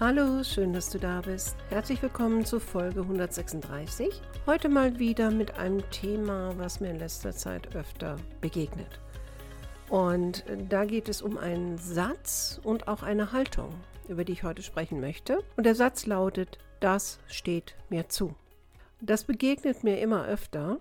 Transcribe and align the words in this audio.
Hallo, 0.00 0.42
schön, 0.42 0.72
dass 0.72 0.88
du 0.88 0.98
da 0.98 1.20
bist. 1.20 1.56
Herzlich 1.68 2.00
willkommen 2.00 2.46
zu 2.46 2.58
Folge 2.58 3.02
136. 3.02 4.08
Heute 4.46 4.70
mal 4.70 4.98
wieder 4.98 5.30
mit 5.30 5.58
einem 5.58 5.82
Thema, 5.90 6.54
was 6.56 6.80
mir 6.80 6.88
in 6.88 6.98
letzter 6.98 7.32
Zeit 7.32 7.76
öfter 7.76 8.16
begegnet. 8.40 8.98
Und 9.90 10.42
da 10.70 10.86
geht 10.86 11.10
es 11.10 11.20
um 11.20 11.36
einen 11.36 11.76
Satz 11.76 12.62
und 12.64 12.88
auch 12.88 13.02
eine 13.02 13.32
Haltung, 13.32 13.74
über 14.08 14.24
die 14.24 14.32
ich 14.32 14.42
heute 14.42 14.62
sprechen 14.62 15.02
möchte. 15.02 15.44
Und 15.58 15.66
der 15.66 15.74
Satz 15.74 16.06
lautet, 16.06 16.56
das 16.80 17.18
steht 17.26 17.76
mir 17.90 18.08
zu. 18.08 18.34
Das 19.02 19.24
begegnet 19.24 19.84
mir 19.84 20.00
immer 20.00 20.24
öfter 20.24 20.80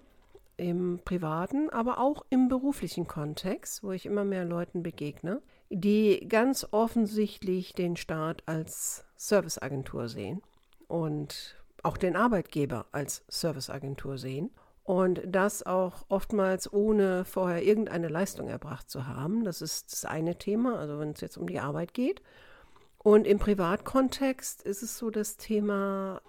im 0.55 1.01
privaten, 1.03 1.69
aber 1.69 1.99
auch 1.99 2.23
im 2.29 2.47
beruflichen 2.47 3.05
Kontext, 3.05 3.83
wo 3.83 3.91
ich 3.91 4.05
immer 4.05 4.23
mehr 4.23 4.45
Leuten 4.45 4.81
begegne, 4.81 5.41
die 5.70 6.28
ganz 6.28 6.67
offensichtlich 6.72 7.73
den 7.73 7.95
Staat 7.95 8.44
als 8.48 9.06
Serviceagentur 9.16 10.09
sehen 10.09 10.42
und 10.88 11.56
auch 11.84 11.98
den 11.98 12.16
Arbeitgeber 12.16 12.88
als 12.92 13.23
Serviceagentur 13.28 14.17
sehen 14.17 14.50
und 14.84 15.22
das 15.25 15.64
auch 15.64 16.06
oftmals 16.09 16.72
ohne 16.73 17.23
vorher 17.23 17.64
irgendeine 17.64 18.08
Leistung 18.08 18.50
erbracht 18.50 18.90
zu 18.90 19.08
haben. 19.08 19.44
Das 19.44 19.62
ist 19.62 19.92
das 19.92 20.06
eine 20.06 20.38
Thema, 20.38 20.80
also 20.80 21.00
wenn 21.00 21.12
es 21.12 21.22
jetzt 21.22 21.38
um 21.38 21.47
die 21.47 21.59
Arbeit 21.59 21.94
geht. 21.94 22.22
Und 22.97 23.28
im 23.28 23.38
Privatkontext 23.40 24.64
ist 24.64 24.81
es 24.81 24.97
so 24.97 25.09
das 25.09 25.38
Thema, 25.38 26.22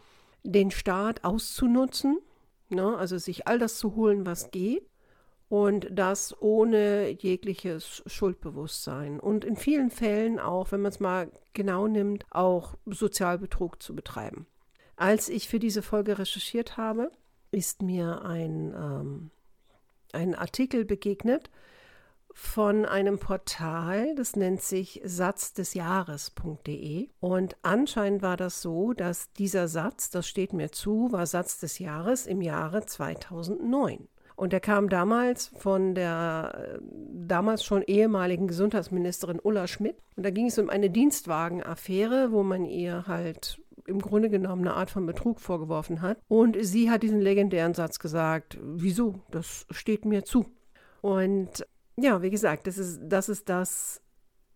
den 0.42 0.70
Staat 0.70 1.24
auszunutzen, 1.24 2.18
ne? 2.68 2.96
also 2.96 3.18
sich 3.18 3.48
all 3.48 3.58
das 3.58 3.78
zu 3.78 3.96
holen, 3.96 4.26
was 4.26 4.50
geht 4.50 4.89
und 5.50 5.86
das 5.90 6.34
ohne 6.40 7.08
jegliches 7.08 8.02
Schuldbewusstsein. 8.06 9.18
Und 9.18 9.44
in 9.44 9.56
vielen 9.56 9.90
Fällen 9.90 10.38
auch, 10.38 10.70
wenn 10.70 10.80
man 10.80 10.92
es 10.92 11.00
mal 11.00 11.28
genau 11.54 11.88
nimmt, 11.88 12.24
auch 12.30 12.76
Sozialbetrug 12.86 13.82
zu 13.82 13.96
betreiben. 13.96 14.46
Als 14.94 15.28
ich 15.28 15.48
für 15.48 15.58
diese 15.58 15.82
Folge 15.82 16.20
recherchiert 16.20 16.76
habe, 16.76 17.10
ist 17.50 17.82
mir 17.82 18.22
ein, 18.22 18.72
ähm, 18.76 19.32
ein 20.12 20.36
Artikel 20.36 20.84
begegnet 20.84 21.50
von 22.32 22.86
einem 22.86 23.18
Portal, 23.18 24.14
das 24.14 24.36
nennt 24.36 24.62
sich 24.62 25.00
satzdesjahres.de. 25.04 27.08
Und 27.18 27.56
anscheinend 27.62 28.22
war 28.22 28.36
das 28.36 28.62
so, 28.62 28.92
dass 28.92 29.32
dieser 29.32 29.66
Satz, 29.66 30.10
das 30.10 30.28
steht 30.28 30.52
mir 30.52 30.70
zu, 30.70 31.10
war 31.10 31.26
Satz 31.26 31.58
des 31.58 31.80
Jahres 31.80 32.28
im 32.28 32.40
Jahre 32.40 32.86
2009. 32.86 34.06
Und 34.40 34.54
er 34.54 34.60
kam 34.60 34.88
damals 34.88 35.48
von 35.58 35.94
der 35.94 36.54
äh, 36.54 36.78
damals 37.26 37.62
schon 37.62 37.82
ehemaligen 37.82 38.48
Gesundheitsministerin 38.48 39.38
Ulla 39.38 39.66
Schmidt. 39.66 39.96
Und 40.16 40.24
da 40.24 40.30
ging 40.30 40.46
es 40.46 40.58
um 40.58 40.70
eine 40.70 40.88
Dienstwagenaffäre, 40.88 42.32
wo 42.32 42.42
man 42.42 42.64
ihr 42.64 43.06
halt 43.06 43.60
im 43.84 44.00
Grunde 44.00 44.30
genommen 44.30 44.66
eine 44.66 44.76
Art 44.76 44.90
von 44.90 45.04
Betrug 45.04 45.40
vorgeworfen 45.40 46.00
hat. 46.00 46.16
Und 46.26 46.56
sie 46.58 46.90
hat 46.90 47.02
diesen 47.02 47.20
legendären 47.20 47.74
Satz 47.74 47.98
gesagt, 47.98 48.56
wieso? 48.62 49.20
Das 49.30 49.66
steht 49.70 50.06
mir 50.06 50.24
zu. 50.24 50.46
Und 51.02 51.66
ja, 51.98 52.22
wie 52.22 52.30
gesagt, 52.30 52.66
das 52.66 52.78
ist 52.78 52.98
das, 53.02 53.28
ist 53.28 53.46
das 53.50 54.00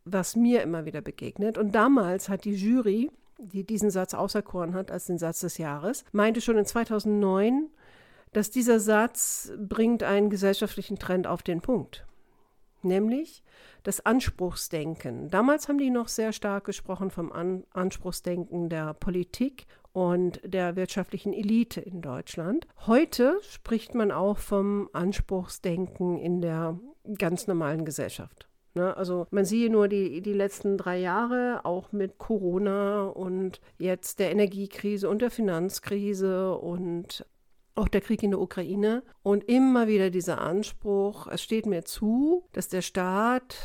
was 0.06 0.34
mir 0.34 0.62
immer 0.62 0.87
wieder 0.87 1.03
begegnet. 1.03 1.59
Und 1.59 1.75
damals 1.75 2.31
hat 2.31 2.47
die 2.47 2.55
Jury, 2.55 3.11
die 3.37 3.65
diesen 3.65 3.91
Satz 3.91 4.15
auserkoren 4.15 4.73
hat 4.73 4.91
als 4.91 5.05
den 5.05 5.19
Satz 5.19 5.41
des 5.41 5.59
Jahres, 5.59 6.06
meinte 6.12 6.41
schon 6.41 6.56
in 6.56 6.65
2009, 6.65 7.69
dass 8.34 8.50
dieser 8.50 8.81
Satz 8.81 9.53
bringt 9.56 10.03
einen 10.03 10.28
gesellschaftlichen 10.28 10.99
Trend 10.99 11.27
auf 11.27 11.43
den 11.43 11.61
Punkt, 11.61 12.05
nämlich 12.83 13.43
das 13.84 14.05
Anspruchsdenken. 14.05 15.31
Damals 15.31 15.69
haben 15.69 15.78
die 15.78 15.91
noch 15.91 16.09
sehr 16.09 16.33
stark 16.33 16.65
gesprochen 16.65 17.11
vom 17.11 17.33
An 17.33 17.65
Anspruchsdenken 17.73 18.69
der 18.69 18.94
Politik 18.94 19.67
und 19.93 20.41
der 20.44 20.75
wirtschaftlichen 20.75 21.33
Elite 21.33 21.81
in 21.81 22.03
Deutschland. 22.03 22.67
Heute 22.87 23.39
spricht 23.43 23.94
man 23.94 24.11
auch 24.11 24.39
vom 24.39 24.91
Anspruchsdenken 24.93 26.19
in 26.19 26.41
der 26.41 26.78
ganz 27.17 27.47
normalen 27.47 27.84
Gesellschaft. 27.84 28.49
Ne, 28.77 28.97
also 28.97 29.28
man 29.31 29.44
sieht 29.44 29.71
nur 29.71 29.87
die, 29.87 30.21
die 30.21 30.33
letzten 30.33 30.77
drei 30.77 30.99
Jahre, 30.99 31.61
auch 31.65 31.93
mit 31.93 32.19
Corona 32.19 33.05
und 33.05 33.61
jetzt 33.78 34.19
der 34.19 34.33
Energiekrise 34.33 35.09
und 35.09 35.23
der 35.23 35.31
Finanzkrise 35.31 36.56
und 36.56 37.25
auch 37.75 37.89
der 37.89 38.01
Krieg 38.01 38.23
in 38.23 38.31
der 38.31 38.41
Ukraine 38.41 39.03
und 39.23 39.45
immer 39.45 39.89
wieder 39.89 40.11
dieser 40.11 40.41
Anspruch, 40.41 41.27
es 41.27 41.43
steht 41.43 41.67
mir 41.67 41.85
zu, 41.85 42.45
dass 42.53 42.69
der 42.69 42.83
Staat 42.83 43.57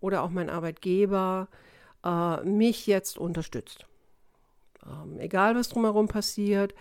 oder 0.00 0.22
auch 0.22 0.30
mein 0.30 0.50
Arbeitgeber 0.50 1.48
äh, 2.04 2.42
mich 2.44 2.86
jetzt 2.86 3.18
unterstützt. 3.18 3.86
Ähm, 4.86 5.18
egal 5.18 5.54
was 5.54 5.68
drumherum 5.68 6.08
passiert, 6.08 6.74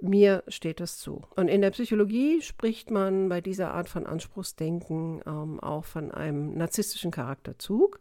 mir 0.00 0.44
steht 0.46 0.80
das 0.80 0.98
zu. 0.98 1.22
Und 1.34 1.48
in 1.48 1.60
der 1.60 1.70
Psychologie 1.70 2.40
spricht 2.40 2.90
man 2.90 3.28
bei 3.28 3.40
dieser 3.40 3.74
Art 3.74 3.88
von 3.88 4.06
Anspruchsdenken 4.06 5.22
ähm, 5.26 5.60
auch 5.60 5.84
von 5.84 6.12
einem 6.12 6.56
narzisstischen 6.56 7.10
Charakterzug. 7.10 7.98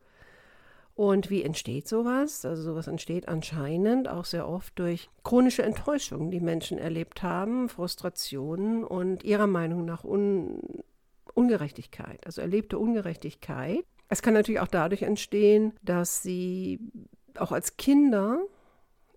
Und 0.97 1.29
wie 1.29 1.43
entsteht 1.43 1.87
sowas? 1.87 2.43
Also 2.43 2.63
sowas 2.63 2.87
entsteht 2.87 3.27
anscheinend 3.27 4.09
auch 4.09 4.25
sehr 4.25 4.49
oft 4.49 4.79
durch 4.79 5.11
chronische 5.23 5.61
Enttäuschungen, 5.61 6.31
die 6.31 6.39
Menschen 6.39 6.79
erlebt 6.79 7.21
haben, 7.21 7.69
Frustrationen 7.69 8.83
und 8.83 9.23
ihrer 9.23 9.45
Meinung 9.45 9.85
nach 9.85 10.03
Un 10.03 10.59
Ungerechtigkeit, 11.35 12.25
also 12.25 12.41
erlebte 12.41 12.79
Ungerechtigkeit. 12.79 13.85
Es 14.09 14.23
kann 14.23 14.33
natürlich 14.33 14.59
auch 14.59 14.67
dadurch 14.67 15.03
entstehen, 15.03 15.73
dass 15.83 16.23
sie 16.23 16.79
auch 17.37 17.51
als 17.51 17.77
Kinder 17.77 18.39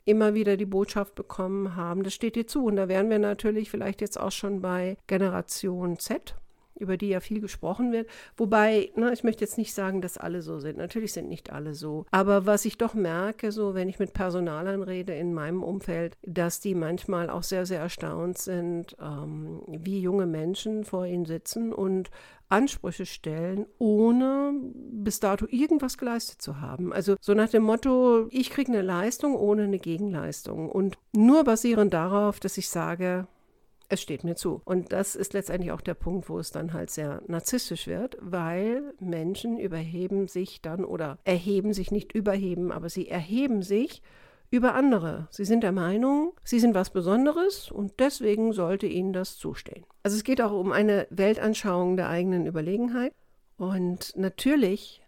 immer 0.04 0.34
wieder 0.34 0.58
die 0.58 0.66
Botschaft 0.66 1.14
bekommen 1.14 1.76
haben, 1.76 2.02
das 2.02 2.12
steht 2.12 2.36
dir 2.36 2.46
zu. 2.46 2.66
Und 2.66 2.76
da 2.76 2.88
wären 2.88 3.08
wir 3.08 3.18
natürlich 3.18 3.70
vielleicht 3.70 4.02
jetzt 4.02 4.20
auch 4.20 4.32
schon 4.32 4.60
bei 4.60 4.98
Generation 5.06 5.98
Z, 5.98 6.34
über 6.80 6.96
die 6.96 7.08
ja 7.08 7.20
viel 7.20 7.40
gesprochen 7.40 7.92
wird. 7.92 8.08
Wobei, 8.36 8.90
ne, 8.96 9.12
ich 9.12 9.24
möchte 9.24 9.44
jetzt 9.44 9.58
nicht 9.58 9.74
sagen, 9.74 10.00
dass 10.00 10.18
alle 10.18 10.42
so 10.42 10.58
sind. 10.60 10.78
Natürlich 10.78 11.12
sind 11.12 11.28
nicht 11.28 11.52
alle 11.52 11.74
so. 11.74 12.06
Aber 12.10 12.46
was 12.46 12.64
ich 12.64 12.78
doch 12.78 12.94
merke, 12.94 13.52
so 13.52 13.74
wenn 13.74 13.88
ich 13.88 13.98
mit 13.98 14.12
Personalern 14.12 14.82
rede 14.82 15.14
in 15.14 15.34
meinem 15.34 15.62
Umfeld, 15.62 16.16
dass 16.22 16.60
die 16.60 16.74
manchmal 16.74 17.30
auch 17.30 17.42
sehr, 17.42 17.66
sehr 17.66 17.80
erstaunt 17.80 18.38
sind, 18.38 18.96
ähm, 19.00 19.62
wie 19.66 20.00
junge 20.00 20.26
Menschen 20.26 20.84
vor 20.84 21.06
ihnen 21.06 21.26
sitzen 21.26 21.72
und 21.72 22.10
Ansprüche 22.50 23.06
stellen, 23.06 23.66
ohne 23.78 24.52
bis 24.74 25.20
dato 25.20 25.46
irgendwas 25.48 25.98
geleistet 25.98 26.42
zu 26.42 26.60
haben. 26.60 26.92
Also 26.92 27.16
so 27.20 27.32
nach 27.32 27.48
dem 27.48 27.62
Motto, 27.62 28.26
ich 28.30 28.50
kriege 28.50 28.72
eine 28.72 28.82
Leistung 28.82 29.36
ohne 29.36 29.62
eine 29.62 29.78
Gegenleistung 29.78 30.68
und 30.68 30.98
nur 31.12 31.44
basierend 31.44 31.94
darauf, 31.94 32.40
dass 32.40 32.58
ich 32.58 32.68
sage, 32.68 33.28
es 33.90 34.00
steht 34.00 34.24
mir 34.24 34.36
zu. 34.36 34.62
Und 34.64 34.92
das 34.92 35.16
ist 35.16 35.32
letztendlich 35.32 35.72
auch 35.72 35.80
der 35.80 35.94
Punkt, 35.94 36.28
wo 36.28 36.38
es 36.38 36.52
dann 36.52 36.72
halt 36.72 36.90
sehr 36.90 37.22
narzisstisch 37.26 37.86
wird, 37.86 38.16
weil 38.20 38.94
Menschen 39.00 39.58
überheben 39.58 40.28
sich 40.28 40.62
dann 40.62 40.84
oder 40.84 41.18
erheben 41.24 41.72
sich 41.72 41.90
nicht 41.90 42.12
überheben, 42.12 42.72
aber 42.72 42.88
sie 42.88 43.08
erheben 43.08 43.62
sich 43.62 44.02
über 44.50 44.74
andere. 44.74 45.28
Sie 45.30 45.44
sind 45.44 45.62
der 45.62 45.72
Meinung, 45.72 46.32
sie 46.44 46.60
sind 46.60 46.74
was 46.74 46.90
Besonderes 46.90 47.70
und 47.70 47.98
deswegen 47.98 48.52
sollte 48.52 48.86
ihnen 48.86 49.12
das 49.12 49.36
zustehen. 49.36 49.84
Also 50.02 50.16
es 50.16 50.24
geht 50.24 50.40
auch 50.40 50.52
um 50.52 50.72
eine 50.72 51.06
Weltanschauung 51.10 51.96
der 51.96 52.08
eigenen 52.08 52.46
Überlegenheit 52.46 53.12
und 53.56 54.16
natürlich 54.16 55.02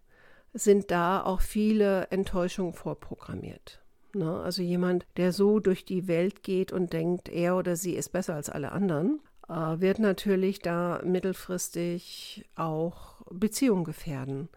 sind 0.53 0.91
da 0.91 1.23
auch 1.23 1.41
viele 1.41 2.09
Enttäuschungen 2.11 2.75
vorprogrammiert. 2.75 3.82
Ne? 4.15 4.41
Also 4.41 4.63
jemand, 4.63 5.07
der 5.17 5.33
so 5.33 5.61
durch 5.61 5.85
die 5.85 6.09
Welt 6.09 6.43
geht 6.43 6.73
und 6.73 6.93
denkt, 6.93 7.29
er 7.29 7.57
oder 7.57 7.77
sie 7.77 7.95
ist 7.95 8.11
besser 8.11 8.35
als 8.35 8.51
alle 8.51 8.73
anderen, 8.73 9.21
äh, 9.49 9.81
wird 9.81 9.99
natürlich 9.99 10.61
da 10.61 11.01
mittelfristig 11.05 12.45
auch 12.57 13.23
Beziehungen 13.31 13.85
gefährden, 13.85 14.49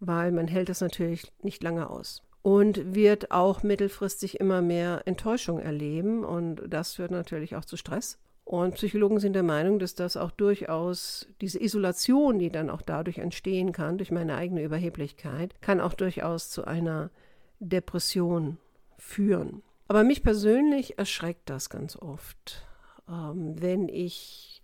weil 0.00 0.32
man 0.32 0.48
hält 0.48 0.68
das 0.68 0.80
natürlich 0.80 1.32
nicht 1.42 1.62
lange 1.62 1.90
aus. 1.90 2.22
Und 2.42 2.94
wird 2.94 3.30
auch 3.30 3.62
mittelfristig 3.62 4.40
immer 4.40 4.62
mehr 4.62 5.02
Enttäuschung 5.04 5.60
erleben 5.60 6.24
und 6.24 6.62
das 6.68 6.94
führt 6.94 7.12
natürlich 7.12 7.54
auch 7.54 7.64
zu 7.64 7.76
Stress. 7.76 8.18
Und 8.44 8.74
Psychologen 8.74 9.20
sind 9.20 9.34
der 9.34 9.44
Meinung, 9.44 9.78
dass 9.78 9.94
das 9.94 10.16
auch 10.16 10.32
durchaus 10.32 11.28
diese 11.40 11.62
Isolation, 11.62 12.40
die 12.40 12.50
dann 12.50 12.68
auch 12.68 12.82
dadurch 12.82 13.18
entstehen 13.18 13.70
kann, 13.70 13.98
durch 13.98 14.10
meine 14.10 14.36
eigene 14.36 14.64
Überheblichkeit, 14.64 15.54
kann 15.60 15.80
auch 15.80 15.94
durchaus 15.94 16.50
zu 16.50 16.64
einer 16.64 17.10
Depression 17.60 18.58
führen. 19.02 19.62
Aber 19.88 20.04
mich 20.04 20.22
persönlich 20.22 20.98
erschreckt 20.98 21.50
das 21.50 21.68
ganz 21.68 21.96
oft. 21.96 22.66
ähm, 23.08 23.60
wenn 23.60 23.88
ich, 23.88 24.62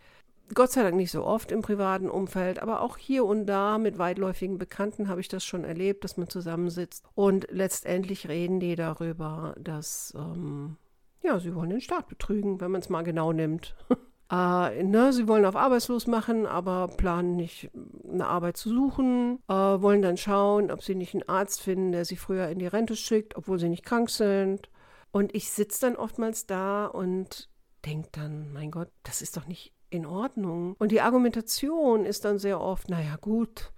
Gott 0.55 0.71
sei 0.71 0.83
Dank 0.83 0.97
nicht 0.97 1.11
so 1.11 1.25
oft 1.25 1.53
im 1.53 1.61
privaten 1.61 2.09
Umfeld, 2.09 2.61
aber 2.61 2.81
auch 2.81 2.97
hier 2.97 3.25
und 3.25 3.47
da 3.47 3.79
mit 3.79 3.99
weitläufigen 3.99 4.57
Bekannten 4.57 5.09
habe 5.09 5.21
ich 5.21 5.29
das 5.29 5.45
schon 5.45 5.65
erlebt, 5.65 6.05
dass 6.05 6.17
man 6.17 6.29
zusammensitzt 6.29 7.05
und 7.15 7.49
letztendlich 7.51 8.29
reden 8.29 8.61
die 8.61 8.77
darüber, 8.77 9.55
dass, 9.59 10.15
ähm, 10.17 10.77
ja, 11.23 11.39
sie 11.41 11.55
wollen 11.55 11.71
den 11.71 11.81
Staat 11.81 12.09
betrügen, 12.09 12.61
wenn 12.61 12.71
man 12.71 12.81
es 12.81 12.89
mal 12.89 13.03
genau 13.03 13.33
nimmt. 13.33 13.75
Äh, 14.31 14.83
ne, 14.83 15.13
sie 15.13 15.27
wollen 15.27 15.47
auf 15.47 15.57
arbeitslos 15.57 16.07
machen, 16.07 16.47
aber 16.47 16.89
planen 16.89 17.37
nicht, 17.37 17.71
eine 18.11 18.27
Arbeit 18.27 18.59
zu 18.59 18.69
suchen, 18.69 19.39
äh, 19.49 19.53
wollen 19.53 20.03
dann 20.03 20.19
schauen, 20.19 20.71
ob 20.71 20.83
sie 20.83 20.95
nicht 20.95 21.15
einen 21.15 21.29
Arzt 21.29 21.63
finden, 21.63 21.93
der 21.93 22.05
sie 22.05 22.17
früher 22.17 22.49
in 22.49 22.59
die 22.59 22.67
Rente 22.67 22.95
schickt, 22.95 23.37
obwohl 23.37 23.59
sie 23.59 23.71
nicht 23.71 23.85
krank 23.85 24.11
sind. 24.11 24.69
Und 25.13 25.35
ich 25.35 25.51
sitze 25.51 25.81
dann 25.81 25.97
oftmals 25.97 26.47
da 26.47 26.87
und 26.87 27.49
denke 27.87 28.11
dann, 28.13 28.53
mein 28.53 28.71
Gott, 28.71 28.91
das 29.03 29.23
ist 29.23 29.37
doch 29.39 29.47
nicht 29.47 29.73
in 29.89 30.05
Ordnung. 30.05 30.75
Und 30.79 30.93
die 30.93 31.01
Argumentation 31.01 32.05
ist 32.05 32.27
dann 32.27 32.39
sehr 32.39 32.61
oft, 32.61 32.91
naja 32.91 33.17
gut, 33.17 33.73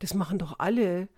das 0.00 0.14
machen 0.14 0.38
doch 0.38 0.58
alle. 0.58 1.08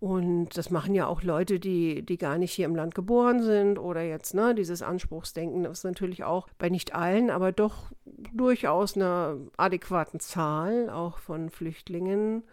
Und 0.00 0.56
das 0.56 0.70
machen 0.70 0.94
ja 0.94 1.06
auch 1.06 1.22
Leute, 1.22 1.60
die, 1.60 2.02
die 2.02 2.16
gar 2.16 2.38
nicht 2.38 2.52
hier 2.52 2.64
im 2.64 2.74
Land 2.74 2.94
geboren 2.94 3.42
sind 3.42 3.78
oder 3.78 4.00
jetzt, 4.00 4.32
ne, 4.32 4.54
dieses 4.54 4.80
Anspruchsdenken, 4.80 5.64
das 5.64 5.78
ist 5.78 5.84
natürlich 5.84 6.24
auch 6.24 6.48
bei 6.58 6.70
nicht 6.70 6.94
allen, 6.94 7.28
aber 7.28 7.52
doch 7.52 7.92
durchaus 8.32 8.96
einer 8.96 9.36
adäquaten 9.58 10.18
Zahl 10.18 10.88
auch 10.88 11.18
von 11.18 11.50
Flüchtlingen 11.50 12.44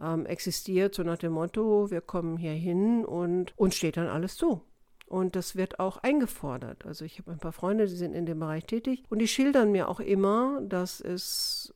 ähm, 0.00 0.26
existiert, 0.26 0.94
so 0.94 1.02
nach 1.02 1.18
dem 1.18 1.32
Motto, 1.32 1.90
wir 1.90 2.02
kommen 2.02 2.36
hier 2.36 2.52
hin 2.52 3.04
und 3.04 3.52
uns 3.58 3.74
steht 3.74 3.96
dann 3.96 4.06
alles 4.06 4.36
zu. 4.36 4.62
Und 5.06 5.34
das 5.34 5.56
wird 5.56 5.80
auch 5.80 5.98
eingefordert. 5.98 6.86
Also 6.86 7.04
ich 7.04 7.18
habe 7.18 7.32
ein 7.32 7.38
paar 7.38 7.52
Freunde, 7.52 7.86
die 7.86 7.96
sind 7.96 8.14
in 8.14 8.26
dem 8.26 8.38
Bereich 8.38 8.64
tätig 8.64 9.02
und 9.10 9.18
die 9.18 9.28
schildern 9.28 9.72
mir 9.72 9.88
auch 9.88 9.98
immer, 9.98 10.60
dass 10.62 11.00
es 11.00 11.74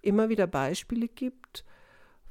immer 0.00 0.30
wieder 0.30 0.46
Beispiele 0.46 1.08
gibt 1.08 1.64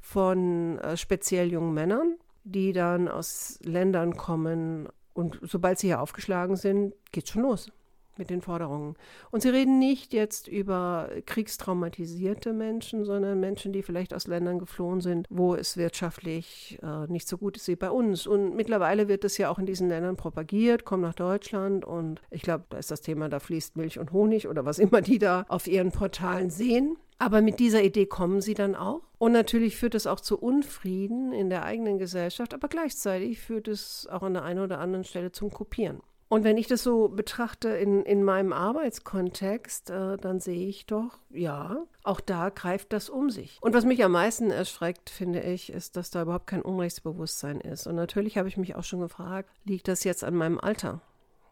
von 0.00 0.78
äh, 0.78 0.96
speziell 0.96 1.50
jungen 1.52 1.72
Männern, 1.72 2.16
die 2.44 2.72
dann 2.72 3.08
aus 3.08 3.58
Ländern 3.62 4.16
kommen 4.16 4.88
und 5.14 5.38
sobald 5.42 5.78
sie 5.78 5.88
hier 5.88 6.00
aufgeschlagen 6.00 6.56
sind, 6.56 6.94
geht's 7.12 7.30
schon 7.30 7.42
los 7.42 7.70
mit 8.18 8.30
den 8.30 8.42
Forderungen. 8.42 8.94
Und 9.30 9.42
sie 9.42 9.48
reden 9.48 9.78
nicht 9.78 10.12
jetzt 10.12 10.46
über 10.48 11.08
kriegstraumatisierte 11.26 12.52
Menschen, 12.52 13.04
sondern 13.04 13.40
Menschen, 13.40 13.72
die 13.72 13.82
vielleicht 13.82 14.12
aus 14.12 14.26
Ländern 14.26 14.58
geflohen 14.58 15.00
sind, 15.00 15.26
wo 15.30 15.54
es 15.54 15.76
wirtschaftlich 15.76 16.78
äh, 16.82 17.10
nicht 17.10 17.26
so 17.26 17.38
gut 17.38 17.56
ist 17.56 17.68
wie 17.68 17.76
bei 17.76 17.90
uns. 17.90 18.26
Und 18.26 18.54
mittlerweile 18.54 19.08
wird 19.08 19.24
es 19.24 19.38
ja 19.38 19.50
auch 19.50 19.58
in 19.58 19.66
diesen 19.66 19.88
Ländern 19.88 20.16
propagiert, 20.16 20.84
komm 20.84 21.00
nach 21.00 21.14
Deutschland 21.14 21.84
und 21.84 22.20
ich 22.30 22.42
glaube, 22.42 22.64
da 22.68 22.78
ist 22.78 22.90
das 22.90 23.00
Thema, 23.00 23.28
da 23.28 23.40
fließt 23.40 23.76
Milch 23.76 23.98
und 23.98 24.12
Honig 24.12 24.48
oder 24.48 24.64
was 24.64 24.78
immer 24.78 25.00
die 25.00 25.18
da 25.18 25.46
auf 25.48 25.66
ihren 25.66 25.90
Portalen 25.90 26.50
sehen. 26.50 26.96
Aber 27.18 27.40
mit 27.40 27.60
dieser 27.60 27.82
Idee 27.82 28.06
kommen 28.06 28.40
sie 28.40 28.54
dann 28.54 28.74
auch. 28.74 29.00
Und 29.22 29.30
natürlich 29.30 29.76
führt 29.76 29.94
es 29.94 30.08
auch 30.08 30.18
zu 30.18 30.36
Unfrieden 30.36 31.32
in 31.32 31.48
der 31.48 31.62
eigenen 31.62 31.96
Gesellschaft, 31.96 32.54
aber 32.54 32.66
gleichzeitig 32.66 33.40
führt 33.40 33.68
es 33.68 34.08
auch 34.10 34.24
an 34.24 34.34
der 34.34 34.42
einen 34.42 34.58
oder 34.58 34.80
anderen 34.80 35.04
Stelle 35.04 35.30
zum 35.30 35.52
Kopieren. 35.52 36.00
Und 36.28 36.42
wenn 36.42 36.56
ich 36.56 36.66
das 36.66 36.82
so 36.82 37.06
betrachte 37.06 37.68
in, 37.68 38.02
in 38.02 38.24
meinem 38.24 38.52
Arbeitskontext, 38.52 39.90
äh, 39.90 40.16
dann 40.16 40.40
sehe 40.40 40.66
ich 40.66 40.86
doch, 40.86 41.20
ja, 41.30 41.84
auch 42.02 42.18
da 42.18 42.48
greift 42.48 42.92
das 42.92 43.08
um 43.08 43.30
sich. 43.30 43.58
Und 43.60 43.74
was 43.74 43.84
mich 43.84 44.02
am 44.02 44.10
meisten 44.10 44.50
erschreckt, 44.50 45.08
finde 45.08 45.40
ich, 45.40 45.72
ist, 45.72 45.94
dass 45.94 46.10
da 46.10 46.22
überhaupt 46.22 46.48
kein 46.48 46.62
Unrechtsbewusstsein 46.62 47.60
ist. 47.60 47.86
Und 47.86 47.94
natürlich 47.94 48.38
habe 48.38 48.48
ich 48.48 48.56
mich 48.56 48.74
auch 48.74 48.82
schon 48.82 48.98
gefragt, 48.98 49.48
liegt 49.64 49.86
das 49.86 50.02
jetzt 50.02 50.24
an 50.24 50.34
meinem 50.34 50.58
Alter? 50.58 51.00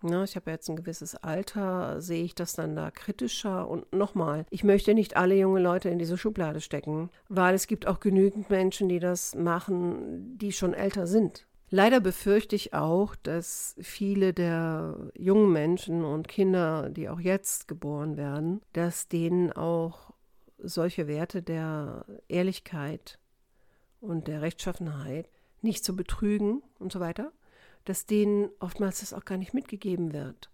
Ja, 0.02 0.24
ich 0.24 0.34
habe 0.34 0.50
jetzt 0.50 0.68
ein 0.70 0.76
gewisses 0.76 1.14
Alter, 1.14 2.00
sehe 2.00 2.24
ich 2.24 2.34
das 2.34 2.54
dann 2.54 2.74
da 2.74 2.90
kritischer. 2.90 3.68
Und 3.68 3.92
nochmal, 3.92 4.46
ich 4.50 4.64
möchte 4.64 4.94
nicht 4.94 5.16
alle 5.16 5.34
junge 5.34 5.60
Leute 5.60 5.90
in 5.90 5.98
diese 5.98 6.16
Schublade 6.16 6.60
stecken, 6.60 7.10
weil 7.28 7.54
es 7.54 7.66
gibt 7.66 7.86
auch 7.86 8.00
genügend 8.00 8.48
Menschen, 8.48 8.88
die 8.88 8.98
das 8.98 9.34
machen, 9.34 10.38
die 10.38 10.52
schon 10.52 10.72
älter 10.72 11.06
sind. 11.06 11.46
Leider 11.68 12.00
befürchte 12.00 12.56
ich 12.56 12.74
auch, 12.74 13.14
dass 13.14 13.76
viele 13.80 14.32
der 14.32 14.96
jungen 15.14 15.52
Menschen 15.52 16.04
und 16.04 16.26
Kinder, 16.26 16.90
die 16.90 17.08
auch 17.08 17.20
jetzt 17.20 17.68
geboren 17.68 18.16
werden, 18.16 18.60
dass 18.72 19.06
denen 19.06 19.52
auch 19.52 20.12
solche 20.58 21.06
Werte 21.06 21.42
der 21.42 22.06
Ehrlichkeit 22.26 23.18
und 24.00 24.26
der 24.26 24.42
Rechtschaffenheit 24.42 25.28
nicht 25.62 25.84
zu 25.84 25.94
betrügen 25.94 26.62
und 26.78 26.90
so 26.90 26.98
weiter, 27.00 27.32
dass 27.84 28.06
denen 28.06 28.50
oftmals 28.60 29.00
das 29.00 29.12
auch 29.12 29.24
gar 29.24 29.38
nicht 29.38 29.54
mitgegeben 29.54 30.12
wird. 30.12 30.50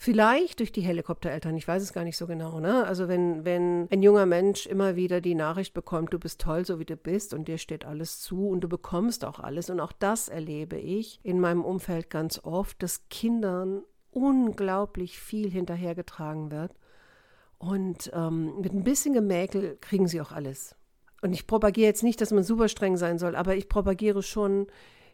Vielleicht 0.00 0.60
durch 0.60 0.70
die 0.70 0.80
Helikoptereltern, 0.80 1.56
ich 1.56 1.66
weiß 1.66 1.82
es 1.82 1.92
gar 1.92 2.04
nicht 2.04 2.16
so 2.16 2.28
genau. 2.28 2.60
Ne? 2.60 2.86
Also 2.86 3.08
wenn, 3.08 3.44
wenn 3.44 3.88
ein 3.90 4.00
junger 4.00 4.26
Mensch 4.26 4.64
immer 4.66 4.94
wieder 4.94 5.20
die 5.20 5.34
Nachricht 5.34 5.74
bekommt, 5.74 6.12
du 6.12 6.20
bist 6.20 6.40
toll, 6.40 6.64
so 6.64 6.78
wie 6.78 6.84
du 6.84 6.96
bist 6.96 7.34
und 7.34 7.48
dir 7.48 7.58
steht 7.58 7.84
alles 7.84 8.20
zu 8.20 8.48
und 8.48 8.60
du 8.60 8.68
bekommst 8.68 9.24
auch 9.24 9.40
alles. 9.40 9.70
Und 9.70 9.80
auch 9.80 9.90
das 9.90 10.28
erlebe 10.28 10.76
ich 10.76 11.18
in 11.24 11.40
meinem 11.40 11.64
Umfeld 11.64 12.10
ganz 12.10 12.40
oft, 12.44 12.80
dass 12.80 13.08
Kindern 13.08 13.82
unglaublich 14.12 15.18
viel 15.18 15.50
hinterhergetragen 15.50 16.52
wird. 16.52 16.70
Und 17.58 18.12
ähm, 18.14 18.60
mit 18.60 18.72
ein 18.72 18.84
bisschen 18.84 19.14
Gemäkel 19.14 19.78
kriegen 19.80 20.06
sie 20.06 20.20
auch 20.20 20.30
alles. 20.30 20.76
Und 21.22 21.32
ich 21.32 21.48
propagiere 21.48 21.88
jetzt 21.88 22.04
nicht, 22.04 22.20
dass 22.20 22.30
man 22.30 22.44
super 22.44 22.68
streng 22.68 22.96
sein 22.96 23.18
soll, 23.18 23.34
aber 23.34 23.56
ich 23.56 23.68
propagiere 23.68 24.22
schon 24.22 24.68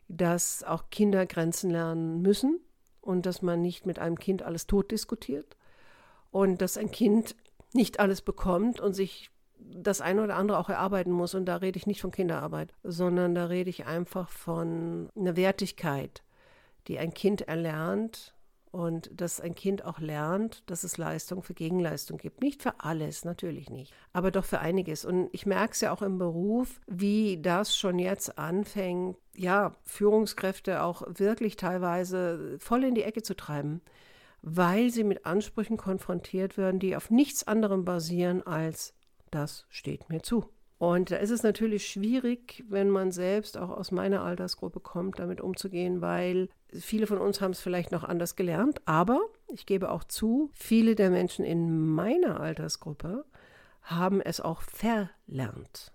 dass 0.09 0.63
auch 0.63 0.91
Kinder 0.91 1.27
Grenzen 1.27 1.71
lernen 1.71 2.23
müssen 2.23 2.61
und 3.01 3.27
dass 3.27 3.43
man 3.43 3.61
nicht 3.61 3.87
mit 3.87 3.99
einem 3.99 4.19
Kind 4.19 4.43
alles 4.43 4.67
tot 4.67 4.91
diskutiert 4.91 5.57
und 6.31 6.61
dass 6.61 6.77
ein 6.77 6.91
Kind 6.91 7.37
nicht 7.73 8.01
alles 8.01 8.23
bekommt 8.23 8.81
und 8.81 8.95
sich 8.95 9.31
das 9.59 10.01
eine 10.01 10.23
oder 10.23 10.37
andere 10.37 10.59
auch 10.59 10.69
erarbeiten 10.69 11.11
muss. 11.11 11.35
Und 11.35 11.47
da 11.47 11.57
rede 11.57 11.79
ich 11.79 11.87
nicht 11.87 12.01
von 12.01 12.11
Kinderarbeit, 12.11 12.75
sondern 12.83 13.35
da 13.35 13.47
rede 13.47 13.71
ich 13.71 13.87
einfach 13.87 14.29
von 14.31 15.11
einer 15.17 15.37
Wertigkeit, 15.37 16.23
die 16.87 16.99
ein 16.99 17.15
Kind 17.15 17.43
erlernt 17.43 18.34
und 18.75 19.09
dass 19.15 19.41
ein 19.41 19.55
Kind 19.55 19.85
auch 19.85 20.01
lernt, 20.01 20.65
dass 20.67 20.83
es 20.83 20.99
Leistung 20.99 21.45
für 21.45 21.55
Gegenleistung 21.55 22.19
gibt. 22.19 22.43
Nicht 22.43 22.61
für 22.61 22.81
alles, 22.81 23.25
natürlich 23.25 23.71
nicht, 23.71 23.95
aber 24.13 24.33
doch 24.33 24.45
für 24.45 24.59
einiges. 24.59 25.05
Und 25.05 25.29
ich 25.31 25.47
merke 25.47 25.75
es 25.75 25.81
ja 25.81 25.93
auch 25.93 26.03
im 26.03 26.19
Beruf, 26.19 26.81
wie 26.89 27.41
das 27.41 27.77
schon 27.77 28.01
jetzt 28.01 28.37
anfängt, 28.37 29.17
ja, 29.37 29.77
Führungskräfte 29.85 30.83
auch 30.83 31.03
wirklich 31.07 31.55
teilweise 31.55 32.57
voll 32.59 32.83
in 32.83 32.97
die 32.97 33.05
Ecke 33.05 33.23
zu 33.23 33.37
treiben, 33.37 33.81
weil 34.43 34.91
sie 34.91 35.05
mit 35.05 35.25
Ansprüchen 35.25 35.77
konfrontiert 35.77 36.59
werden, 36.59 36.81
die 36.81 36.97
auf 36.97 37.11
nichts 37.11 37.47
anderem 37.47 37.85
basieren 37.85 38.45
als 38.45 38.93
das 39.31 39.67
steht 39.69 40.09
mir 40.09 40.23
zu. 40.23 40.49
Und 40.79 41.13
da 41.13 41.17
ist 41.17 41.31
es 41.31 41.43
natürlich 41.43 41.87
schwierig, 41.87 42.65
wenn 42.69 42.91
man 42.91 43.13
selbst 43.13 43.57
auch 43.57 43.71
aus 43.71 43.93
meiner 43.93 44.23
Altersgruppe 44.23 44.81
kommt, 44.81 45.19
damit 45.19 45.41
umzugehen, 45.41 46.01
weil 46.01 46.49
viele 46.81 47.07
von 47.07 47.19
uns 47.19 47.41
haben 47.41 47.53
es 47.53 47.61
vielleicht 47.61 47.93
noch 47.93 48.05
anders 48.05 48.37
gelernt. 48.37 48.81
Aber 48.87 49.21
ich 49.49 49.67
gebe 49.67 49.91
auch 49.91 50.05
zu, 50.05 50.51
viele 50.53 50.95
der 50.95 51.11
Menschen 51.11 51.45
in 51.45 51.89
meiner 51.89 52.41
Altersgruppe 52.41 53.25
haben 53.83 54.21
es 54.21 54.41
auch 54.41 54.63
verlernt. 54.63 55.93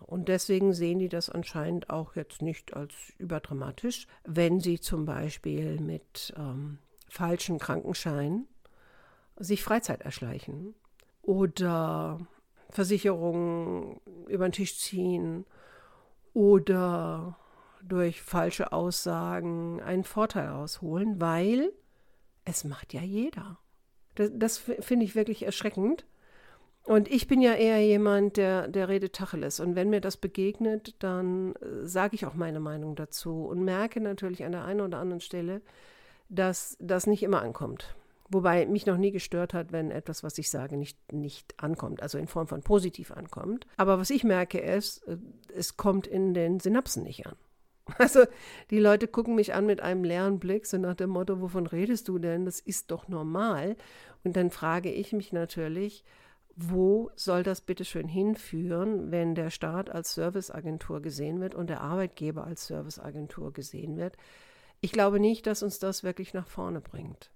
Und 0.00 0.28
deswegen 0.28 0.72
sehen 0.72 0.98
die 0.98 1.08
das 1.08 1.30
anscheinend 1.30 1.90
auch 1.90 2.14
jetzt 2.14 2.42
nicht 2.42 2.74
als 2.74 2.94
überdramatisch, 3.18 4.06
wenn 4.24 4.60
sie 4.60 4.78
zum 4.78 5.04
Beispiel 5.04 5.80
mit 5.80 6.34
ähm, 6.36 6.78
falschen 7.08 7.58
Krankenscheinen 7.58 8.46
sich 9.36 9.62
Freizeit 9.62 10.02
erschleichen 10.02 10.74
oder 11.22 12.18
Versicherungen 12.70 14.00
über 14.28 14.48
den 14.48 14.52
Tisch 14.52 14.78
ziehen 14.78 15.44
oder 16.34 17.38
durch 17.88 18.22
falsche 18.22 18.72
Aussagen 18.72 19.80
einen 19.82 20.04
Vorteil 20.04 20.48
ausholen, 20.50 21.20
weil 21.20 21.72
es 22.44 22.64
macht 22.64 22.94
ja 22.94 23.02
jeder. 23.02 23.58
Das, 24.14 24.30
das 24.34 24.58
finde 24.58 25.04
ich 25.04 25.14
wirklich 25.14 25.44
erschreckend. 25.44 26.06
Und 26.86 27.08
ich 27.10 27.26
bin 27.26 27.42
ja 27.42 27.54
eher 27.54 27.84
jemand, 27.84 28.36
der, 28.36 28.68
der 28.68 28.88
redet 28.88 29.12
Tacheles. 29.12 29.58
Und 29.58 29.74
wenn 29.74 29.90
mir 29.90 30.00
das 30.00 30.16
begegnet, 30.16 30.94
dann 31.00 31.54
äh, 31.56 31.84
sage 31.84 32.14
ich 32.14 32.26
auch 32.26 32.34
meine 32.34 32.60
Meinung 32.60 32.94
dazu 32.94 33.44
und 33.44 33.64
merke 33.64 34.00
natürlich 34.00 34.44
an 34.44 34.52
der 34.52 34.64
einen 34.64 34.80
oder 34.80 34.98
anderen 34.98 35.20
Stelle, 35.20 35.62
dass 36.28 36.76
das 36.80 37.08
nicht 37.08 37.24
immer 37.24 37.42
ankommt. 37.42 37.96
Wobei 38.28 38.66
mich 38.66 38.86
noch 38.86 38.96
nie 38.96 39.10
gestört 39.10 39.52
hat, 39.52 39.72
wenn 39.72 39.90
etwas, 39.90 40.22
was 40.22 40.38
ich 40.38 40.50
sage, 40.50 40.76
nicht, 40.76 41.12
nicht 41.12 41.54
ankommt, 41.60 42.02
also 42.02 42.18
in 42.18 42.28
Form 42.28 42.46
von 42.46 42.62
positiv 42.62 43.10
ankommt. 43.10 43.66
Aber 43.76 43.98
was 43.98 44.10
ich 44.10 44.22
merke 44.22 44.60
ist, 44.60 45.06
äh, 45.08 45.16
es 45.54 45.76
kommt 45.76 46.06
in 46.06 46.34
den 46.34 46.60
Synapsen 46.60 47.02
nicht 47.02 47.26
an. 47.26 47.34
Also 47.98 48.24
die 48.70 48.78
Leute 48.78 49.08
gucken 49.08 49.34
mich 49.34 49.54
an 49.54 49.66
mit 49.66 49.80
einem 49.80 50.04
leeren 50.04 50.38
Blick, 50.38 50.66
so 50.66 50.76
nach 50.76 50.96
dem 50.96 51.10
Motto, 51.10 51.40
wovon 51.40 51.66
redest 51.66 52.08
du 52.08 52.18
denn? 52.18 52.44
Das 52.44 52.60
ist 52.60 52.90
doch 52.90 53.08
normal. 53.08 53.76
Und 54.24 54.36
dann 54.36 54.50
frage 54.50 54.90
ich 54.90 55.12
mich 55.12 55.32
natürlich, 55.32 56.04
wo 56.56 57.10
soll 57.16 57.42
das 57.42 57.60
bitte 57.60 57.84
schön 57.84 58.08
hinführen, 58.08 59.10
wenn 59.10 59.34
der 59.34 59.50
Staat 59.50 59.90
als 59.90 60.14
Serviceagentur 60.14 61.00
gesehen 61.02 61.40
wird 61.40 61.54
und 61.54 61.68
der 61.68 61.82
Arbeitgeber 61.82 62.44
als 62.44 62.66
Serviceagentur 62.66 63.52
gesehen 63.52 63.96
wird? 63.96 64.16
Ich 64.80 64.90
glaube 64.90 65.20
nicht, 65.20 65.46
dass 65.46 65.62
uns 65.62 65.78
das 65.78 66.02
wirklich 66.02 66.34
nach 66.34 66.48
vorne 66.48 66.80
bringt. 66.80 67.30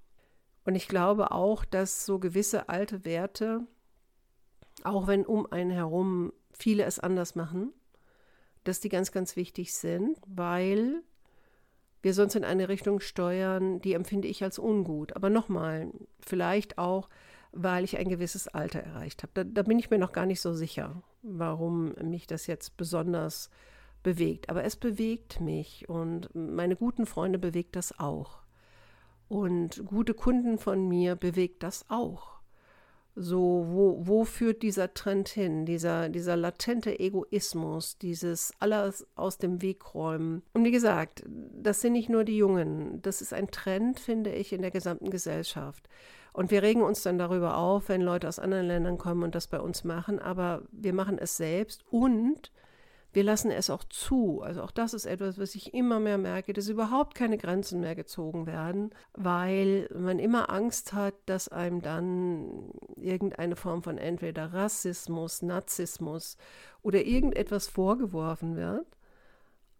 Und 0.64 0.74
ich 0.74 0.88
glaube 0.88 1.30
auch, 1.32 1.64
dass 1.64 2.06
so 2.06 2.18
gewisse 2.18 2.68
alte 2.68 3.04
Werte, 3.04 3.66
auch 4.84 5.06
wenn 5.06 5.24
um 5.24 5.50
einen 5.50 5.70
herum 5.70 6.32
viele 6.52 6.84
es 6.84 6.98
anders 6.98 7.34
machen, 7.34 7.72
dass 8.64 8.80
die 8.80 8.88
ganz, 8.88 9.12
ganz 9.12 9.36
wichtig 9.36 9.74
sind, 9.74 10.18
weil 10.26 11.02
wir 12.02 12.14
sonst 12.14 12.34
in 12.34 12.44
eine 12.44 12.68
Richtung 12.68 13.00
steuern, 13.00 13.80
die 13.80 13.92
empfinde 13.92 14.28
ich 14.28 14.42
als 14.42 14.58
ungut. 14.58 15.14
Aber 15.16 15.30
nochmal, 15.30 15.92
vielleicht 16.20 16.78
auch, 16.78 17.08
weil 17.52 17.84
ich 17.84 17.98
ein 17.98 18.08
gewisses 18.08 18.48
Alter 18.48 18.80
erreicht 18.80 19.22
habe. 19.22 19.32
Da, 19.34 19.44
da, 19.44 19.62
bin 19.62 19.78
ich 19.78 19.90
mir 19.90 19.98
noch 19.98 20.12
gar 20.12 20.26
nicht 20.26 20.40
so 20.40 20.52
sicher, 20.54 21.02
warum 21.22 21.92
mich 22.02 22.26
das 22.26 22.46
jetzt 22.46 22.76
besonders 22.76 23.50
bewegt. 24.02 24.48
Aber 24.48 24.64
es 24.64 24.76
bewegt 24.76 25.40
mich 25.40 25.88
und 25.88 26.34
meine 26.34 26.76
guten 26.76 27.06
Freunde 27.06 27.38
bewegt 27.38 27.76
das 27.76 27.98
auch. 27.98 28.38
Und 29.28 29.84
gute 29.86 30.14
Kunden 30.14 30.58
von 30.58 30.88
mir 30.88 31.16
bewegt 31.16 31.62
das 31.62 31.84
auch. 31.88 32.39
So, 33.16 33.66
wo, 33.68 34.06
wo 34.06 34.24
führt 34.24 34.62
dieser 34.62 34.94
Trend 34.94 35.28
hin? 35.28 35.66
Dieser, 35.66 36.08
dieser 36.08 36.36
latente 36.36 36.98
Egoismus, 36.98 37.98
dieses 37.98 38.52
alles 38.58 39.06
aus 39.14 39.38
dem 39.38 39.62
Weg 39.62 39.94
räumen. 39.94 40.42
Und 40.52 40.64
wie 40.64 40.70
gesagt, 40.70 41.24
das 41.26 41.80
sind 41.80 41.92
nicht 41.92 42.08
nur 42.08 42.24
die 42.24 42.36
Jungen. 42.36 43.02
Das 43.02 43.20
ist 43.20 43.32
ein 43.32 43.50
Trend, 43.50 43.98
finde 43.98 44.32
ich, 44.32 44.52
in 44.52 44.62
der 44.62 44.70
gesamten 44.70 45.10
Gesellschaft. 45.10 45.88
Und 46.32 46.50
wir 46.50 46.62
regen 46.62 46.82
uns 46.82 47.02
dann 47.02 47.18
darüber 47.18 47.56
auf, 47.56 47.88
wenn 47.88 48.02
Leute 48.02 48.28
aus 48.28 48.38
anderen 48.38 48.66
Ländern 48.66 48.98
kommen 48.98 49.24
und 49.24 49.34
das 49.34 49.48
bei 49.48 49.60
uns 49.60 49.84
machen, 49.84 50.18
aber 50.18 50.62
wir 50.70 50.92
machen 50.92 51.18
es 51.18 51.36
selbst 51.36 51.84
und 51.90 52.52
wir 53.12 53.24
lassen 53.24 53.50
es 53.50 53.70
auch 53.70 53.84
zu. 53.84 54.40
Also 54.42 54.62
auch 54.62 54.70
das 54.70 54.94
ist 54.94 55.04
etwas, 55.04 55.38
was 55.38 55.54
ich 55.54 55.74
immer 55.74 55.98
mehr 55.98 56.18
merke, 56.18 56.52
dass 56.52 56.68
überhaupt 56.68 57.14
keine 57.14 57.38
Grenzen 57.38 57.80
mehr 57.80 57.94
gezogen 57.94 58.46
werden, 58.46 58.90
weil 59.14 59.88
man 59.94 60.18
immer 60.18 60.50
Angst 60.50 60.92
hat, 60.92 61.14
dass 61.26 61.48
einem 61.48 61.82
dann 61.82 62.70
irgendeine 62.96 63.56
Form 63.56 63.82
von 63.82 63.98
entweder 63.98 64.52
Rassismus, 64.52 65.42
Narzissmus 65.42 66.36
oder 66.82 67.04
irgendetwas 67.04 67.66
vorgeworfen 67.66 68.56
wird, 68.56 68.86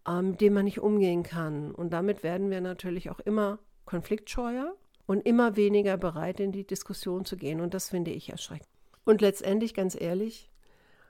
ähm, 0.07 0.37
dem 0.37 0.53
man 0.53 0.65
nicht 0.65 0.79
umgehen 0.79 1.23
kann. 1.23 1.71
Und 1.71 1.91
damit 1.93 2.23
werden 2.23 2.49
wir 2.49 2.59
natürlich 2.59 3.09
auch 3.09 3.19
immer 3.19 3.59
konfliktscheuer 3.85 4.75
und 5.05 5.25
immer 5.25 5.55
weniger 5.55 5.97
bereit, 5.97 6.39
in 6.39 6.51
die 6.51 6.67
Diskussion 6.67 7.23
zu 7.25 7.37
gehen. 7.37 7.61
Und 7.61 7.73
das 7.73 7.89
finde 7.89 8.11
ich 8.11 8.29
erschreckend. 8.29 8.67
Und 9.05 9.21
letztendlich, 9.21 9.73
ganz 9.73 9.99
ehrlich, 9.99 10.51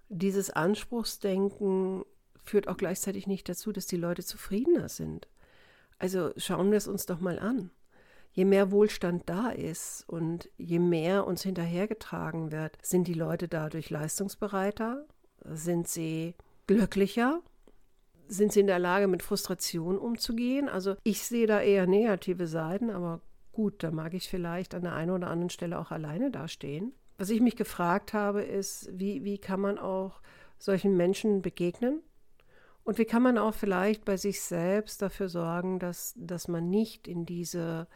dieses 0.10 0.50
Anspruchsdenken 0.50 2.04
führt 2.44 2.68
auch 2.68 2.78
gleichzeitig 2.78 3.28
nicht 3.28 3.48
dazu, 3.48 3.72
dass 3.72 3.86
die 3.86 3.98
Leute 3.98 4.24
zufriedener 4.24 4.90
sind. 4.90 5.28
Also 6.00 6.32
schauen 6.38 6.72
wir 6.72 6.78
es 6.78 6.88
uns 6.88 7.06
doch 7.06 7.20
mal 7.20 7.40
an. 7.40 7.70
Je 8.34 8.46
mehr 8.46 8.72
Wohlstand 8.72 9.24
da 9.28 9.50
ist 9.50 10.08
und 10.08 10.50
je 10.58 10.80
mehr 10.80 11.28
uns 11.28 11.44
hinterhergetragen 11.44 12.52
wird, 12.52 12.78
sind 12.82 13.08
die 13.08 13.14
Leute 13.14 13.48
dadurch 13.48 13.90
leistungsbereiter? 13.90 15.06
Sind 15.44 15.88
sie 15.88 16.36
glücklicher? 16.66 17.42
Sind 18.28 18.54
sie 18.54 18.62
in 18.62 18.68
der 18.68 18.80
Lage, 18.80 19.08
mit 19.08 19.22
Frustration 19.22 19.98
umzugehen? 19.98 20.70
Also 20.70 20.96
ich 21.04 21.24
sehe 21.24 21.46
da 21.46 21.62
eher 21.62 21.88
negative 21.88 22.48
Seiten, 22.48 22.90
aber 22.90 23.20
gut, 23.52 23.84
da 23.84 23.92
mag 23.92 24.14
ich 24.14 24.30
vielleicht 24.30 24.74
an 24.74 24.84
der 24.84 24.94
einen 24.94 25.12
oder 25.12 25.30
anderen 25.30 25.50
Stelle 25.50 25.78
auch 25.78 25.92
alleine 25.92 26.32
dastehen. 26.32 26.94
Was 27.18 27.30
ich 27.30 27.42
mich 27.42 27.58
gefragt 27.58 28.14
habe, 28.14 28.42
ist, 28.42 28.90
wie, 28.94 29.24
wie 29.26 29.38
kann 29.38 29.60
man 29.60 29.78
auch 29.78 30.22
solchen 30.58 30.96
Menschen 30.96 31.42
begegnen? 31.42 32.02
Und 32.84 32.98
wie 32.98 33.06
kann 33.06 33.22
man 33.22 33.38
auch 33.38 33.54
vielleicht 33.54 34.06
bei 34.06 34.18
sich 34.18 34.42
selbst 34.42 35.02
dafür 35.02 35.30
sorgen, 35.30 35.80
dass, 35.80 36.14
dass 36.18 36.48
man 36.48 36.70
nicht 36.70 37.08
in 37.08 37.26
diese 37.26 37.88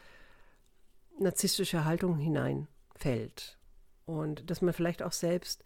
narzisstische 1.19 1.85
Haltung 1.85 2.17
hineinfällt 2.17 3.57
und 4.05 4.49
dass 4.49 4.61
man 4.61 4.73
vielleicht 4.73 5.01
auch 5.01 5.11
selbst 5.11 5.63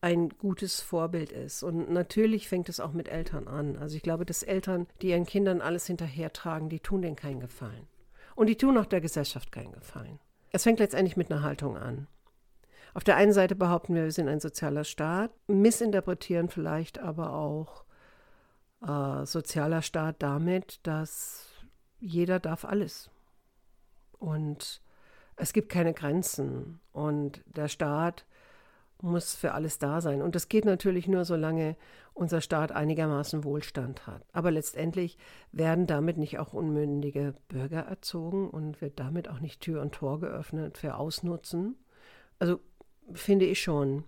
ein 0.00 0.28
gutes 0.28 0.80
Vorbild 0.80 1.32
ist. 1.32 1.62
Und 1.62 1.90
natürlich 1.90 2.48
fängt 2.48 2.68
es 2.68 2.80
auch 2.80 2.92
mit 2.92 3.08
Eltern 3.08 3.48
an. 3.48 3.76
Also 3.76 3.96
ich 3.96 4.02
glaube, 4.02 4.26
dass 4.26 4.42
Eltern, 4.42 4.86
die 5.00 5.08
ihren 5.08 5.24
Kindern 5.24 5.60
alles 5.60 5.86
hinterhertragen, 5.86 6.68
die 6.68 6.80
tun 6.80 7.02
denen 7.02 7.16
keinen 7.16 7.40
Gefallen. 7.40 7.88
Und 8.34 8.48
die 8.48 8.56
tun 8.56 8.76
auch 8.76 8.86
der 8.86 9.00
Gesellschaft 9.00 9.50
keinen 9.50 9.72
Gefallen. 9.72 10.18
Es 10.52 10.64
fängt 10.64 10.78
letztendlich 10.78 11.16
mit 11.16 11.30
einer 11.30 11.42
Haltung 11.42 11.76
an. 11.76 12.06
Auf 12.92 13.02
der 13.02 13.16
einen 13.16 13.32
Seite 13.32 13.56
behaupten 13.56 13.94
wir, 13.94 14.04
wir 14.04 14.12
sind 14.12 14.28
ein 14.28 14.40
sozialer 14.40 14.84
Staat, 14.84 15.32
missinterpretieren 15.48 16.48
vielleicht 16.48 16.98
aber 16.98 17.32
auch 17.32 17.83
äh, 18.86 19.24
sozialer 19.26 19.82
Staat 19.82 20.16
damit, 20.20 20.80
dass 20.86 21.48
jeder 22.00 22.40
darf 22.40 22.64
alles. 22.64 23.10
Und 24.18 24.82
es 25.36 25.52
gibt 25.52 25.68
keine 25.68 25.94
Grenzen. 25.94 26.80
Und 26.92 27.42
der 27.46 27.68
Staat 27.68 28.24
muss 29.02 29.34
für 29.34 29.52
alles 29.52 29.78
da 29.78 30.00
sein. 30.00 30.22
Und 30.22 30.34
das 30.34 30.48
geht 30.48 30.64
natürlich 30.64 31.08
nur, 31.08 31.24
solange 31.24 31.76
unser 32.14 32.40
Staat 32.40 32.72
einigermaßen 32.72 33.44
Wohlstand 33.44 34.06
hat. 34.06 34.24
Aber 34.32 34.50
letztendlich 34.50 35.18
werden 35.52 35.86
damit 35.86 36.16
nicht 36.16 36.38
auch 36.38 36.52
unmündige 36.52 37.34
Bürger 37.48 37.80
erzogen 37.80 38.48
und 38.48 38.80
wird 38.80 39.00
damit 39.00 39.28
auch 39.28 39.40
nicht 39.40 39.60
Tür 39.60 39.82
und 39.82 39.92
Tor 39.92 40.20
geöffnet 40.20 40.78
für 40.78 40.96
Ausnutzen. 40.96 41.76
Also 42.38 42.60
finde 43.12 43.46
ich 43.46 43.60
schon. 43.60 44.04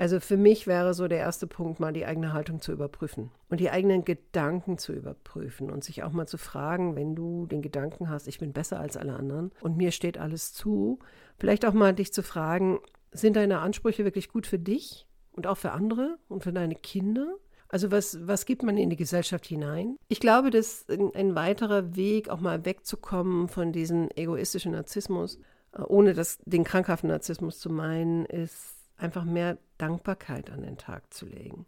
Also 0.00 0.18
für 0.18 0.38
mich 0.38 0.66
wäre 0.66 0.94
so 0.94 1.08
der 1.08 1.18
erste 1.18 1.46
Punkt, 1.46 1.78
mal 1.78 1.92
die 1.92 2.06
eigene 2.06 2.32
Haltung 2.32 2.62
zu 2.62 2.72
überprüfen 2.72 3.30
und 3.50 3.60
die 3.60 3.68
eigenen 3.68 4.02
Gedanken 4.02 4.78
zu 4.78 4.94
überprüfen 4.94 5.70
und 5.70 5.84
sich 5.84 6.02
auch 6.02 6.12
mal 6.12 6.26
zu 6.26 6.38
fragen, 6.38 6.96
wenn 6.96 7.14
du 7.14 7.44
den 7.44 7.60
Gedanken 7.60 8.08
hast, 8.08 8.26
ich 8.26 8.38
bin 8.38 8.54
besser 8.54 8.80
als 8.80 8.96
alle 8.96 9.12
anderen 9.12 9.52
und 9.60 9.76
mir 9.76 9.92
steht 9.92 10.16
alles 10.16 10.54
zu, 10.54 11.00
vielleicht 11.38 11.66
auch 11.66 11.74
mal 11.74 11.92
dich 11.92 12.14
zu 12.14 12.22
fragen, 12.22 12.78
sind 13.12 13.36
deine 13.36 13.58
Ansprüche 13.58 14.06
wirklich 14.06 14.30
gut 14.30 14.46
für 14.46 14.58
dich 14.58 15.06
und 15.32 15.46
auch 15.46 15.58
für 15.58 15.72
andere 15.72 16.16
und 16.28 16.44
für 16.44 16.52
deine 16.54 16.76
Kinder? 16.76 17.36
Also 17.68 17.90
was, 17.90 18.26
was 18.26 18.46
gibt 18.46 18.62
man 18.62 18.78
in 18.78 18.88
die 18.88 18.96
Gesellschaft 18.96 19.44
hinein? 19.44 19.96
Ich 20.08 20.20
glaube, 20.20 20.48
dass 20.48 20.86
ein 20.88 21.34
weiterer 21.34 21.94
Weg, 21.94 22.30
auch 22.30 22.40
mal 22.40 22.64
wegzukommen 22.64 23.48
von 23.48 23.70
diesem 23.70 24.08
egoistischen 24.16 24.72
Narzissmus, 24.72 25.38
äh, 25.74 25.82
ohne 25.82 26.14
das, 26.14 26.38
den 26.46 26.64
krankhaften 26.64 27.10
Narzissmus 27.10 27.58
zu 27.58 27.68
meinen, 27.68 28.24
ist 28.24 28.79
einfach 29.00 29.24
mehr 29.24 29.58
Dankbarkeit 29.78 30.50
an 30.50 30.62
den 30.62 30.78
Tag 30.78 31.12
zu 31.12 31.26
legen. 31.26 31.66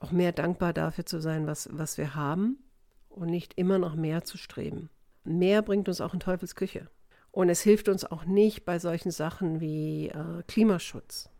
Auch 0.00 0.10
mehr 0.10 0.32
dankbar 0.32 0.72
dafür 0.72 1.06
zu 1.06 1.20
sein, 1.20 1.46
was, 1.46 1.68
was 1.72 1.98
wir 1.98 2.14
haben 2.14 2.58
und 3.08 3.28
nicht 3.28 3.54
immer 3.54 3.78
noch 3.78 3.94
mehr 3.94 4.24
zu 4.24 4.38
streben. 4.38 4.90
Mehr 5.24 5.62
bringt 5.62 5.88
uns 5.88 6.00
auch 6.00 6.14
in 6.14 6.20
Teufels 6.20 6.54
Küche. 6.54 6.88
Und 7.30 7.48
es 7.48 7.62
hilft 7.62 7.88
uns 7.88 8.04
auch 8.04 8.24
nicht 8.24 8.64
bei 8.64 8.78
solchen 8.78 9.10
Sachen 9.10 9.60
wie 9.60 10.08
äh, 10.08 10.42
Klimaschutz 10.48 11.30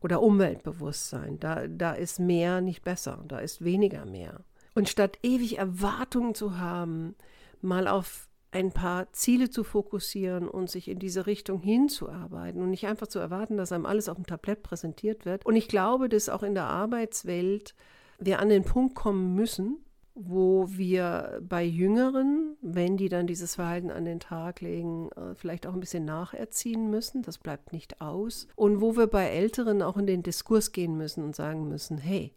oder 0.00 0.22
Umweltbewusstsein. 0.22 1.38
Da, 1.40 1.66
da 1.66 1.92
ist 1.92 2.20
mehr 2.20 2.60
nicht 2.60 2.84
besser, 2.84 3.22
da 3.26 3.38
ist 3.38 3.64
weniger 3.64 4.06
mehr. 4.06 4.44
Und 4.74 4.88
statt 4.88 5.18
ewig 5.22 5.58
Erwartungen 5.58 6.34
zu 6.34 6.58
haben, 6.58 7.16
mal 7.60 7.86
auf 7.86 8.28
ein 8.54 8.70
paar 8.70 9.12
Ziele 9.12 9.50
zu 9.50 9.64
fokussieren 9.64 10.48
und 10.48 10.70
sich 10.70 10.88
in 10.88 11.00
diese 11.00 11.26
Richtung 11.26 11.60
hinzuarbeiten 11.60 12.62
und 12.62 12.70
nicht 12.70 12.86
einfach 12.86 13.08
zu 13.08 13.18
erwarten, 13.18 13.56
dass 13.56 13.72
einem 13.72 13.84
alles 13.84 14.08
auf 14.08 14.16
dem 14.16 14.26
Tablett 14.26 14.62
präsentiert 14.62 15.26
wird. 15.26 15.44
Und 15.44 15.56
ich 15.56 15.66
glaube, 15.66 16.08
dass 16.08 16.28
auch 16.28 16.44
in 16.44 16.54
der 16.54 16.66
Arbeitswelt 16.66 17.74
wir 18.20 18.38
an 18.38 18.48
den 18.48 18.62
Punkt 18.62 18.94
kommen 18.94 19.34
müssen, 19.34 19.78
wo 20.14 20.68
wir 20.68 21.40
bei 21.42 21.64
Jüngeren, 21.64 22.56
wenn 22.60 22.96
die 22.96 23.08
dann 23.08 23.26
dieses 23.26 23.56
Verhalten 23.56 23.90
an 23.90 24.04
den 24.04 24.20
Tag 24.20 24.60
legen, 24.60 25.10
äh, 25.16 25.34
vielleicht 25.34 25.66
auch 25.66 25.74
ein 25.74 25.80
bisschen 25.80 26.04
nacherziehen 26.04 26.88
müssen. 26.88 27.22
Das 27.22 27.38
bleibt 27.38 27.72
nicht 27.72 28.00
aus. 28.00 28.46
Und 28.54 28.80
wo 28.80 28.96
wir 28.96 29.08
bei 29.08 29.26
Älteren 29.26 29.82
auch 29.82 29.96
in 29.96 30.06
den 30.06 30.22
Diskurs 30.22 30.70
gehen 30.70 30.96
müssen 30.96 31.24
und 31.24 31.34
sagen 31.34 31.68
müssen, 31.68 31.98
hey, 31.98 32.32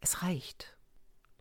es 0.00 0.22
reicht. 0.22 0.76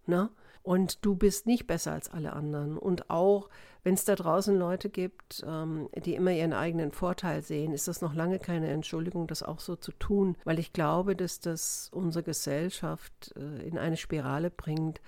Na? 0.08 0.32
Und 0.64 1.06
du 1.06 1.16
bist 1.16 1.46
nicht 1.46 1.68
besser 1.68 1.92
als 1.92 2.10
alle 2.10 2.34
anderen. 2.34 2.78
Und 2.78 3.10
auch 3.10 3.50
wenn 3.84 3.96
es 3.96 4.06
da 4.06 4.16
draußen 4.16 4.58
Leute 4.58 4.90
gibt, 4.90 5.44
ähm, 5.46 5.90
die 6.06 6.16
immer 6.16 6.32
ihren 6.32 6.54
eigenen 6.54 6.94
Vorteil 6.94 7.42
sehen, 7.42 7.74
ist 7.74 7.90
das 7.90 8.02
noch 8.02 8.16
lange 8.16 8.40
keine 8.40 8.70
Entschuldigung, 8.70 9.28
das 9.28 9.44
auch 9.44 9.60
so 9.60 9.76
zu 9.76 9.92
tun, 9.92 10.38
weil 10.46 10.60
ich 10.60 10.72
glaube, 10.72 11.18
dass 11.18 11.42
das 11.42 11.90
unsere 11.94 12.24
Gesellschaft 12.24 13.34
äh, 13.36 13.68
in 13.68 13.78
eine 13.78 13.98
Spirale 13.98 14.50
bringt, 14.50 15.02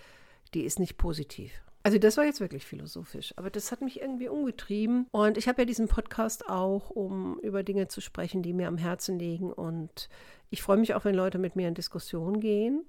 die 0.53 0.63
ist 0.63 0.77
nicht 0.77 0.97
positiv. 0.97 1.51
Also 1.83 2.00
das 2.00 2.17
war 2.17 2.25
jetzt 2.25 2.41
wirklich 2.41 2.65
philosophisch, 2.65 3.33
aber 3.38 3.51
das 3.51 3.71
hat 3.71 3.81
mich 3.81 4.01
irgendwie 4.01 4.27
umgetrieben. 4.27 5.05
Und 5.12 5.38
ich 5.38 5.47
habe 5.47 5.62
ja 5.62 5.65
diesen 5.65 5.88
Podcast 5.88 6.50
auch, 6.50 6.89
um 6.89 7.39
über 7.41 7.62
Dinge 7.62 7.88
zu 7.88 8.01
sprechen, 8.01 8.41
die 8.41 8.53
mir 8.53 8.67
am 8.67 8.79
Herzen 8.79 9.19
liegen. 9.19 9.53
Und 9.53 10.09
ich 10.50 10.63
freue 10.63 10.77
mich 10.77 10.95
auch, 10.95 11.05
wenn 11.05 11.13
Leute 11.13 11.38
mit 11.38 11.55
mir 11.55 11.67
in 11.67 11.75
Diskussion 11.75 12.39
gehen. 12.39 12.85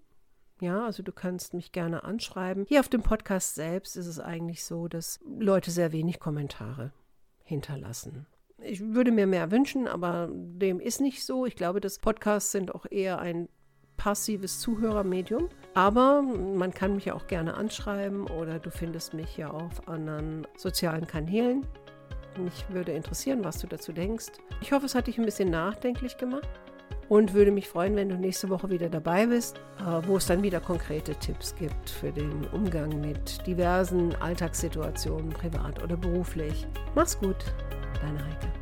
Ja, 0.60 0.86
also 0.86 1.02
du 1.02 1.12
kannst 1.12 1.52
mich 1.52 1.72
gerne 1.72 2.04
anschreiben. 2.04 2.64
Hier 2.66 2.80
auf 2.80 2.88
dem 2.88 3.02
Podcast 3.02 3.54
selbst 3.54 3.96
ist 3.96 4.06
es 4.06 4.18
eigentlich 4.18 4.64
so, 4.64 4.88
dass 4.88 5.20
Leute 5.38 5.70
sehr 5.70 5.92
wenig 5.92 6.18
Kommentare 6.18 6.92
hinterlassen. 7.44 8.26
Ich 8.62 8.80
würde 8.80 9.12
mir 9.12 9.26
mehr 9.26 9.50
wünschen, 9.50 9.86
aber 9.86 10.30
dem 10.32 10.80
ist 10.80 11.00
nicht 11.00 11.24
so. 11.24 11.44
Ich 11.44 11.56
glaube, 11.56 11.80
dass 11.80 11.98
Podcasts 11.98 12.52
sind 12.52 12.74
auch 12.74 12.86
eher 12.90 13.18
ein 13.18 13.50
passives 13.98 14.60
Zuhörermedium. 14.60 15.50
Aber 15.74 16.22
man 16.22 16.72
kann 16.72 16.94
mich 16.94 17.04
ja 17.06 17.14
auch 17.14 17.26
gerne 17.26 17.54
anschreiben 17.54 18.26
oder 18.26 18.58
du 18.58 18.70
findest 18.70 19.12
mich 19.12 19.36
ja 19.36 19.50
auf 19.50 19.88
anderen 19.88 20.46
sozialen 20.56 21.06
Kanälen. 21.06 21.66
Mich 22.38 22.64
würde 22.70 22.92
interessieren, 22.92 23.44
was 23.44 23.58
du 23.58 23.66
dazu 23.66 23.92
denkst. 23.92 24.26
Ich 24.62 24.72
hoffe, 24.72 24.86
es 24.86 24.94
hat 24.94 25.06
dich 25.06 25.18
ein 25.18 25.24
bisschen 25.24 25.50
nachdenklich 25.50 26.16
gemacht 26.16 26.48
und 27.08 27.34
würde 27.34 27.50
mich 27.50 27.68
freuen, 27.68 27.96
wenn 27.96 28.08
du 28.08 28.16
nächste 28.16 28.48
Woche 28.48 28.70
wieder 28.70 28.88
dabei 28.88 29.26
bist, 29.26 29.60
äh, 29.78 30.06
wo 30.06 30.16
es 30.16 30.26
dann 30.26 30.42
wieder 30.42 30.60
konkrete 30.60 31.14
Tipps 31.14 31.54
gibt 31.54 31.90
für 31.90 32.12
den 32.12 32.46
Umgang 32.52 33.00
mit 33.00 33.46
diversen 33.46 34.14
Alltagssituationen, 34.16 35.30
privat 35.30 35.82
oder 35.82 35.96
beruflich. 35.96 36.66
Mach's 36.94 37.18
gut, 37.18 37.36
deine 38.00 38.24
Heike. 38.24 38.55